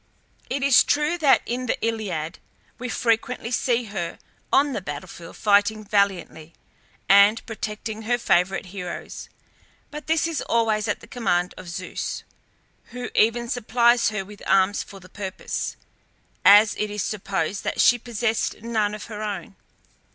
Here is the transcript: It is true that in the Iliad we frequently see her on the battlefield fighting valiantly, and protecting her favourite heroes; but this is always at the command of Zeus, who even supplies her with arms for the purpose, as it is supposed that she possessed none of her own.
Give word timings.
It 0.49 0.63
is 0.63 0.83
true 0.83 1.15
that 1.19 1.43
in 1.45 1.67
the 1.67 1.77
Iliad 1.85 2.39
we 2.79 2.89
frequently 2.89 3.51
see 3.51 3.83
her 3.83 4.17
on 4.51 4.73
the 4.73 4.81
battlefield 4.81 5.37
fighting 5.37 5.83
valiantly, 5.83 6.53
and 7.07 7.45
protecting 7.45 8.01
her 8.01 8.17
favourite 8.17 8.65
heroes; 8.65 9.29
but 9.91 10.07
this 10.07 10.25
is 10.25 10.41
always 10.49 10.87
at 10.87 11.01
the 11.01 11.07
command 11.07 11.53
of 11.55 11.69
Zeus, 11.69 12.23
who 12.85 13.11
even 13.13 13.47
supplies 13.47 14.09
her 14.09 14.25
with 14.25 14.41
arms 14.47 14.81
for 14.81 14.99
the 14.99 15.07
purpose, 15.07 15.75
as 16.43 16.73
it 16.79 16.89
is 16.89 17.03
supposed 17.03 17.63
that 17.63 17.79
she 17.79 17.99
possessed 17.99 18.63
none 18.63 18.95
of 18.95 19.03
her 19.05 19.21
own. 19.21 19.55